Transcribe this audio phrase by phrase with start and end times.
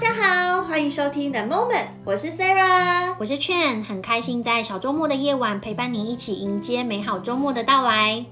[0.00, 8.24] 大家好，欢迎收听 The Moment，我是 Sarah，我是 Chen，很开心在小周末的夜晚陪伴你一起迎接美好周末的到来。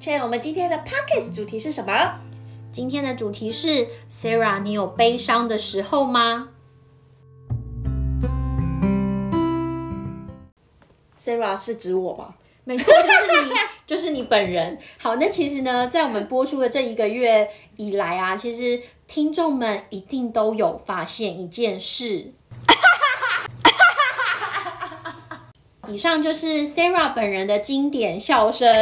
[0.00, 1.92] Chen，我们今天的 Podcast 主题是什么？
[2.72, 6.48] 今天的主题是 Sarah，你有悲伤的时候吗
[11.14, 12.34] ？Sarah 是指我吗？
[12.64, 13.52] 没错，就是你，
[13.86, 14.78] 就是你本人。
[14.98, 22.32] 好，那其实呢，在我们播出的这一个月以来啊，其实听众们一定都有发现一件事。
[25.88, 28.72] 以上就是 Sarah 本人的经典笑声。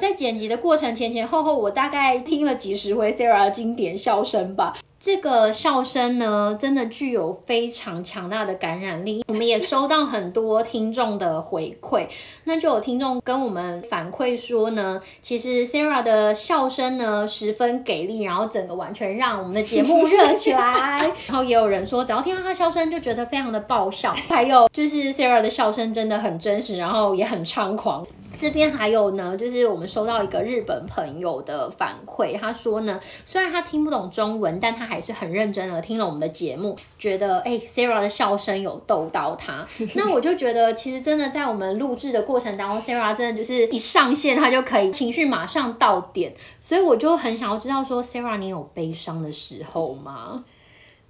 [0.00, 4.74] 在剪辑的过程前前后后，我大概听了几十回 Sarah 的经典笑声吧。
[5.04, 9.22] 这个笑声呢，真的具有非常强大的感染力。
[9.28, 12.06] 我们也收到很多听众的回馈，
[12.44, 21.00] 那就有听众跟我们反馈说呢，其实 Sarah 的笑声呢十分给力，然后整个完全让我们的节目热起来。
[21.26, 24.14] 然后也有人说，只要听到他笑声就觉得非常的爆笑。
[24.14, 28.06] 还有就是 Sarah 的笑声真的很真实，然后也很猖狂。
[28.40, 39.66] 这边还有呢，就是我们收到一个日本朋友的反馈，他说呢，虽然他听不懂中文，但他还是很认真的听了我们的节目，觉得哎，Sarah 的笑声有逗到他。
[39.94, 50.44] 那我就觉得，其实真的在我们录制的过程当中，Sarah 真的就是一上线，他就可以情绪马上到点，所以我就很想要知道说，Sarah 你有悲伤的时候吗？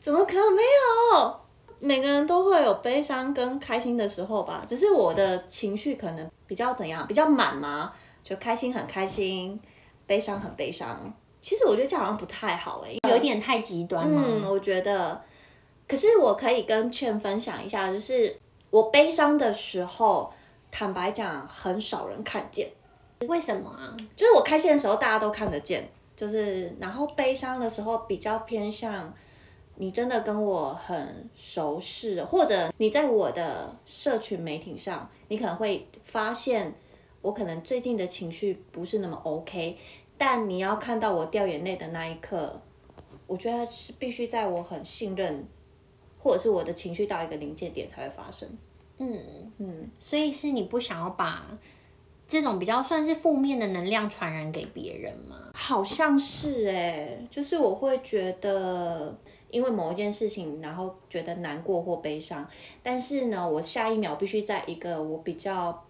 [0.00, 0.62] 怎么可能没
[1.12, 1.40] 有？
[1.80, 9.60] 每个人都会有悲伤跟开心的时候吧，只是我的情绪可能比较怎样，比较满嘛，就开心很开心，
[10.06, 11.12] 悲伤很悲伤。
[11.44, 14.24] 其实我觉得这好像不太好哎、欸，有点太极端嘛。
[14.26, 15.20] 嗯，我觉得。
[15.86, 18.34] 可是我可以跟劝分享一下，就是
[18.70, 20.32] 我悲伤的时候，
[20.70, 22.70] 坦白讲，很少人看见。
[23.28, 23.94] 为什么啊？
[24.16, 29.12] 就是我开心的时候大家都看得见，就是然后悲伤的时候比较偏向。
[29.76, 36.72] 你真的跟我很熟识，或者你在我的社群媒体上，你可能会发现
[37.20, 39.76] 我可能最近的情绪不是那么 OK，
[40.16, 42.60] 但你要看到我掉眼泪的那一刻，
[43.26, 45.46] 我觉得是必须在我很信任，
[46.18, 48.48] 或者是我的情绪到一个临界点才会发生。
[48.98, 51.46] 嗯嗯，所以是你不想要把
[52.26, 55.50] 这种比较算是负面的能量传染给别人吗？
[55.54, 59.16] 好像是欸，就是我会觉得。
[59.50, 62.44] 因为某一件事情，然后觉得难过或悲伤，
[62.82, 65.86] 但是呢，我下一秒必须在一个我比较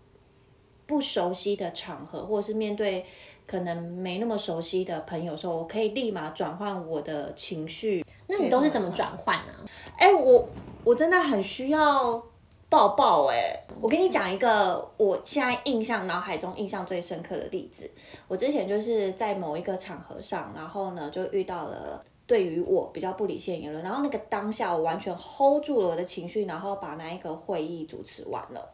[0.86, 3.04] 不熟悉的场合，或者是面对
[3.46, 8.04] 可能没那么熟悉的朋友的时候，我可以立马转换我的情绪。
[8.26, 9.52] 那你都是怎么转换呢？
[9.96, 10.48] 哎，我
[10.82, 12.22] 我真的很需要
[12.68, 13.58] 抱抱哎！
[13.80, 17.90] 我跟你讲一个我现在印象脑海中印象最深刻的例子，
[18.28, 22.02] 我之前就是在某一个场合上，然后呢就遇到了。
[22.26, 28.66] 对于我比较不理性的言论，然后那个当下我完全 hold 住了我的情绪，然后把那一个会议主持完了。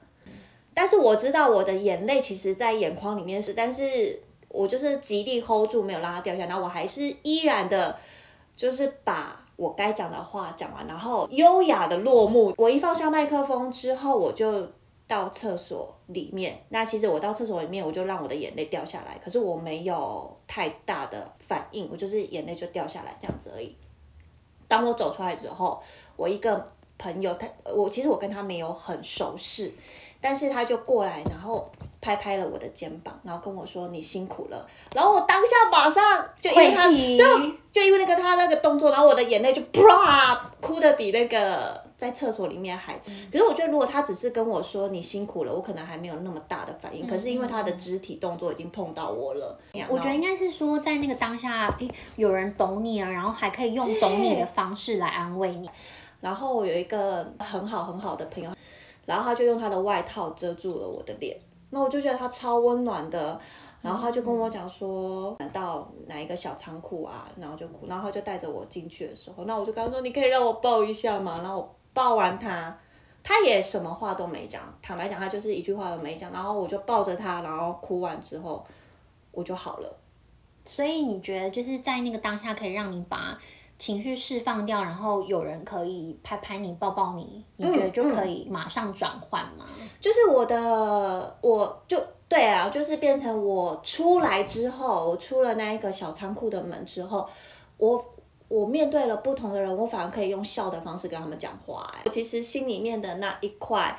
[0.81, 4.19] 但是我知道我的眼泪其实，在眼眶里面是，但是
[4.49, 6.47] 我就是极力 hold 住，没有让它掉下来。
[6.47, 7.95] 然后我还是依然的，
[8.57, 12.55] 就是把我该讲的话讲完，然后优雅的落幕。
[12.57, 14.67] 我一放下麦克风之后，我就。
[15.07, 23.75] 到厕所里面，那其实我到厕所里面，我就让我的眼泪掉下来，可是我没有太大的反应，我就是眼泪就掉下来这样子而已。
[24.69, 25.83] 当我走出来之后，
[26.15, 26.65] 我一个
[26.97, 29.73] 朋友，他我其实我跟他没有很熟识，
[30.21, 31.71] 但是他就过来，然后
[32.01, 36.03] 拍拍了我的肩膀，然后跟我说你辛苦了，然后我当下马上
[36.41, 37.17] 就因为他，对，
[37.73, 41.81] 就因为那个他那个动作，然后我的眼泪就啪哭的比那个。
[42.01, 42.95] 在厕所里面还，
[43.31, 47.07] 可是我觉得如果他只是跟我说你辛苦了，我可能还没有那么大的反应。
[47.07, 55.69] 可是因为他的肢体动作已经碰到我了，我觉得应该是说在那个当下，诶，有人懂你啊，然后还可以用懂你的方式来安慰你。
[56.23, 58.51] 然后我有一个很好很好的朋友，
[59.07, 61.39] 然后他就用他的外套遮住了我的脸，
[61.71, 63.41] 那我就觉得他超温暖的。
[63.83, 71.41] 然后他就跟我讲说，到哪一个小仓库啊，然后就哭，然后他就带着我进去的时候，那我就跟他说，你可以让我抱一下吗？
[71.43, 71.77] 然后我。
[71.93, 72.79] 抱完他，
[73.21, 74.63] 他也什么话都没讲。
[74.81, 76.31] 坦白讲，他就是一句话都没讲。
[76.31, 78.65] 然后我就抱着他，然后哭完之后，
[79.33, 79.99] 我就好了。
[80.65, 83.37] 所以你觉得就是在那个当下，可以让你把
[83.81, 89.67] 情绪释放掉，然后有人可以拍拍你、抱抱你，你觉得就可以马上转换吗？
[89.67, 89.89] 嗯嗯。
[90.01, 97.29] 就是我的，我就对啊，就是变成我出来之后，我出了那一个小仓库的门之后，
[97.77, 98.05] 我。
[98.51, 101.89] 我面对了不同的人，我反而可以用笑的方式跟他们讲话。
[101.95, 103.97] 哎，其实心里面的那一块，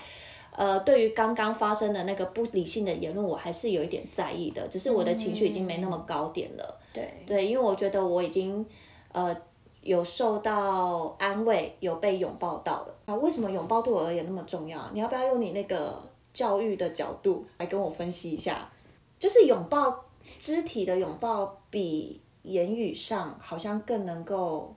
[0.58, 4.68] 呃，对于刚刚发生的那个不理性的言论，我还是有一点在意的。
[4.68, 6.80] 只是我的情绪已经没那么高点了。
[6.94, 8.66] 对、嗯、对，因为我觉得我已经，
[9.14, 9.34] 呃，
[9.82, 13.16] 有受到安慰，有被拥抱到的啊？
[13.16, 14.80] 为什么拥抱对我而言那么重要？
[14.94, 16.02] 你要不要用你那个
[16.32, 18.70] 教育的角度来跟我分析一下？
[19.18, 20.06] 就是拥抱，
[20.38, 24.76] 肢体的拥抱比言语上好像更能够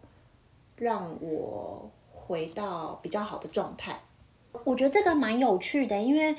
[0.76, 4.00] 让我回到比较好的状态。
[4.64, 6.34] 我觉得这个蛮有趣的，因为。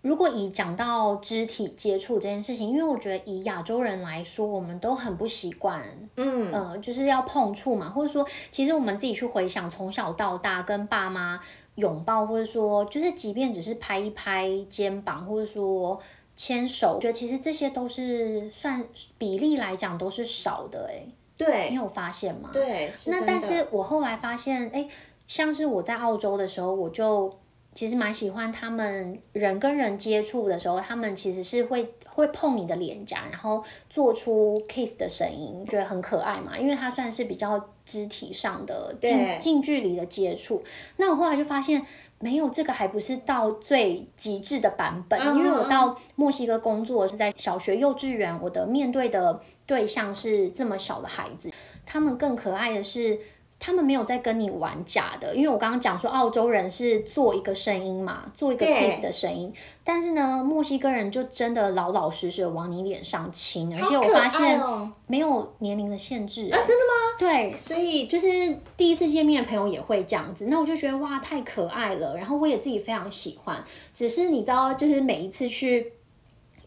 [0.00, 5.82] 如果以讲到肢体接触这件事情，因为我觉得以亚洲人来说，我们都很不习惯，
[6.14, 11.40] 嗯，呃，就是要碰触嘛，或者说，其实我们自己去回想，从小到大跟爸妈
[11.74, 16.00] 拥抱，或者说，就是即便只是拍一拍肩膀，或者说
[16.36, 18.84] 牵手，我觉得其实这些都是算
[19.18, 21.06] 比例来讲都是少的，哎，
[21.36, 22.50] 对，你有发现吗？
[22.52, 24.88] 对，那但是我后来发现，哎，
[25.26, 27.36] 像是我在澳洲的时候，我就。
[27.78, 36.58] 其实蛮喜欢他们人跟人接触的时候，他们其实是会会碰你的脸颊，然后做出 kiss 的声音，觉得很可爱嘛。
[36.58, 40.60] 因为它算是比较肢体上的近近距离的接触。
[40.96, 41.86] 那我后来就发现，
[42.18, 45.36] 没有这个还不是到最极致的版本。
[45.36, 51.48] 因为我到墨西哥工作是在小学、幼稚园，我的面对的对象是这么小的孩子，
[51.86, 53.16] 他们更可爱的是。
[53.60, 59.52] 他们没有在跟你玩假的，因为我刚刚讲说澳洲人是做一个声音嘛，做一个 kiss 的声音，
[59.82, 64.60] 但是呢，墨西哥人就真的老老实实的往你脸上亲，而且我发现
[65.08, 66.48] 没有年龄的限制。
[66.52, 67.18] 啊，真的吗？
[67.18, 73.62] 对，所以就是第一次见面的朋友也会这样子，那我就觉得哇，太可爱了，然后我也自己非常喜欢。
[73.92, 75.94] 只是你知道，就是每一次去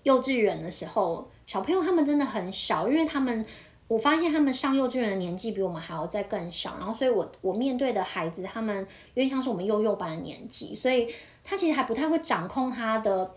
[0.03, 3.45] 幼稚园的时候，小朋友他们真的很小，因为他们。
[3.91, 8.73] 我发现他们上幼稚园的年纪比我们还要再更小，然后所以我我面对的孩子，他们
[9.15, 13.29] 有点像是我们幼幼班的年纪，所以他其实还不太会掌控他的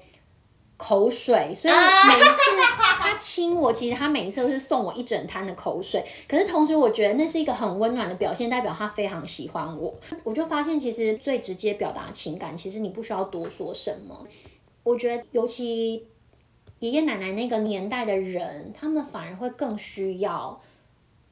[0.77, 2.39] 口水，所以每一次
[3.01, 9.93] 他亲我，其实他每一次都是送我一整滩的口水，可是同时我觉得那是一个很温暖的表现，代表他非常喜欢我。
[10.23, 14.25] 我就发现其实最直接表达情感，其实你不需要多说什么。
[14.85, 16.07] 我觉得尤其。
[16.85, 20.61] 爷爷奶奶那个年代的人，他们反而会更需要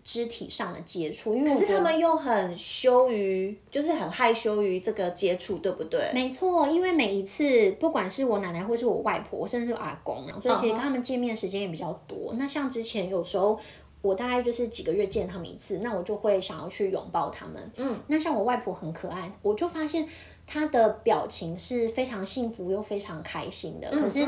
[0.02, 6.10] 肢体上的接触，因为可是他们又很羞于，就是很害羞于这个接触，对不对？
[6.14, 12.16] 没错，因为每一次，不管是我奶奶或是我外婆，甚至我阿公，所以其实跟他们见面时间也比较多。
[12.16, 12.36] Uh -huh.
[12.38, 13.60] 那像之前有时候
[14.00, 17.70] 我大概就是几个月见他们一次，那我就会想要去拥抱他们。
[17.76, 20.08] 嗯，那像我外婆很可爱，我就发现
[20.46, 23.90] 她的表情是非常幸福又非常开心的。
[23.90, 24.26] 可是。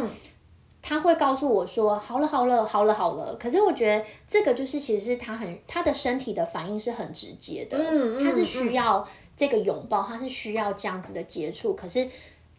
[0.87, 9.03] 他会告诉我说：“好了，好了，好了，好了。”可是我觉得这个就是，其实是他很他的身体的反应是很直接的，嗯，他是需要
[9.35, 11.73] 这个拥抱，他是需要这样子的接触。
[11.73, 12.07] 可是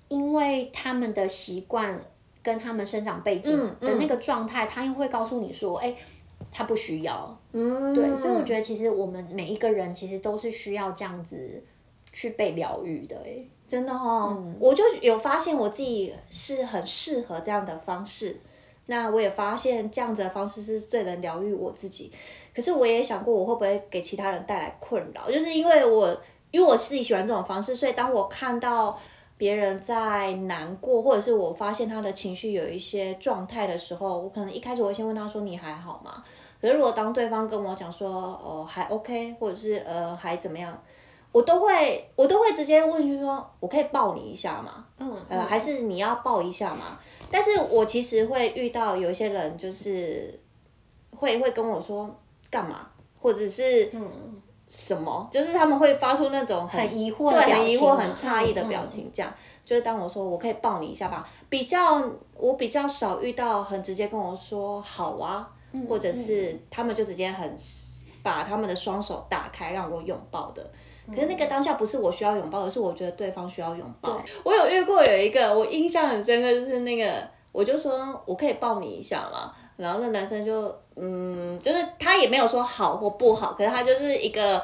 [0.07, 2.03] 因为他们的习惯
[2.41, 5.95] 跟他们生长背景的那个状态，他又会告诉你说：“哎，
[6.51, 8.17] 他不需要。”嗯，对。
[8.17, 11.63] 所以我觉得其实我们每一个人其实都是需要这样子
[12.11, 13.45] 去被疗愈的，哎。
[13.67, 18.39] 真的哦、嗯，我就有发现我自己是很适合这样的方式。
[18.87, 22.11] 那我也发现这样子的方式是最能疗愈我自己。
[22.53, 25.31] 可是我也想过，我会不会给其他人带来困扰？
[25.31, 26.15] 就是因为我，
[26.51, 28.95] 因为我自己喜欢这种方式，所以当我看到
[29.37, 36.23] 别人在难过，或者是我发现他的情绪有一些状态的时候，我可能一开始我会先问他说：“你还好吗？”
[36.61, 38.07] 可是如果当对方跟我讲说
[38.45, 40.79] ：“哦，还 OK”，或者是呃，还怎么样？
[41.35, 44.85] 我都会，我都会直接问，就是说我可以抱你一下吗？
[44.99, 46.97] 嗯，呃，还是你要抱一下吗？
[47.29, 50.39] 但是我其实会遇到有一些人，就是
[51.13, 52.09] 会会跟我说
[52.49, 52.87] 干嘛，
[53.19, 59.29] 或者是嗯什么，就是他们会发出那种很，很疑惑、对，很疑惑、很诧异的表情，这样。
[59.65, 62.01] 就是当我说我可以抱你一下吧，比较
[62.37, 65.51] 我比较少遇到很直接跟我说好啊，
[65.89, 67.53] 或者是他们就直接很
[68.23, 70.71] 把他们的双手打开让我拥抱的。
[71.13, 74.21] 可是那个当下不是我需要拥抱，而是我觉得对方需要拥抱。
[74.43, 77.11] 我有遇过有一个我印象很深刻，就是那个
[77.51, 84.61] 我就说我可以抱你一下嘛，然后那男生就嗯，就是他也没有说好或不好，可是他就是一个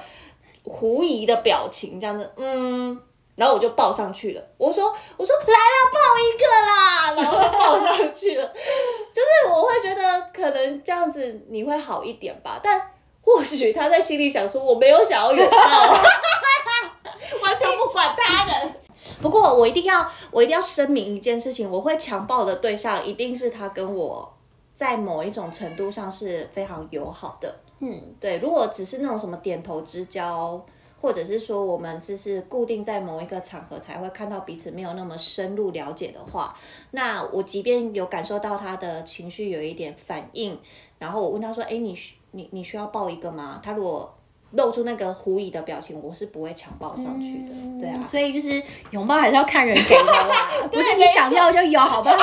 [0.63, 2.99] 狐疑的表情这样子，嗯，
[3.35, 4.41] 然后我就抱上去了。
[4.57, 4.85] 我说
[5.17, 8.45] 我说来了，抱一个啦，然后就抱上去了。
[9.13, 12.81] 就是我会觉得可能这样子你会好一点吧，但。
[13.23, 15.55] 或许他在心里想说：“我没有想要拥抱，
[17.43, 18.75] 完全不管他人。”
[19.21, 24.31] 不过我一定要，我一定要声明一件事情：我会强暴的对象一定是他跟我
[24.73, 27.55] 在某一种程度上是非常友好的。
[27.79, 28.37] 嗯，对。
[28.37, 30.63] 如果只是那种什么点头之交，
[31.01, 36.55] 或者是说我们只是固定在某一个场合才会看到彼此，没有那么深入了解的话，
[36.91, 40.59] 那我即便有感受到他的情绪有一点反应，
[40.99, 41.97] 然后我问他说：“哎，你？”
[42.33, 43.59] 你你需要抱一个吗？
[43.61, 44.09] 他如果
[44.51, 47.53] 露出那个狐疑的表情，我是不会强抱上去的。
[47.53, 52.15] 嗯、对啊，所以就是拥抱还是要看人给的啦， 不是你想要就有，好不好？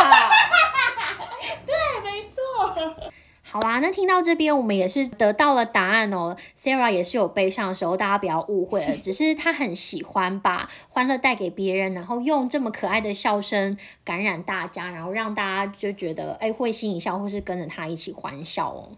[1.67, 2.41] 对，没错。
[3.51, 6.37] 好啦，那听到这边，我们也是得到了答案哦。
[6.55, 18.91] Sarah 也是有悲伤的时候，大家不要误会了，只是她很喜欢把欢乐带给别人，然后用这么可爱的笑声感染大家，然后让大家就觉得哎会心一笑，或是跟着她一起欢笑哦。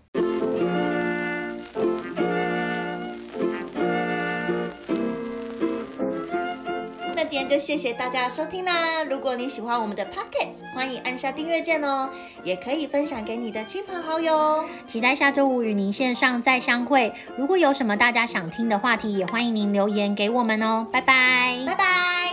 [7.14, 9.02] 那今天就谢谢大家收听啦！
[9.02, 12.10] 如果你喜欢我们的 Pockets，欢迎按下订阅键哦，
[12.44, 14.64] 也可以分享给你的亲朋好友。
[14.86, 17.12] 期待下周五与您线上再相会。
[17.36, 20.86] 如果有什么大家想听的话题，也欢迎您留言给我们哦。
[20.92, 22.29] 拜拜，拜拜。